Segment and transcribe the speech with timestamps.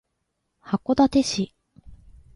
[0.61, 1.53] 函館市